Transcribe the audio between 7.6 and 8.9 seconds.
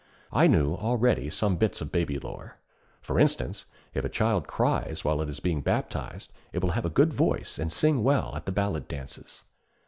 sing well at the ballad